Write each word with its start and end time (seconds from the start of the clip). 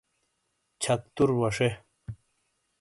چھکتُر 0.81 1.29
وَشے۔ 1.39 1.69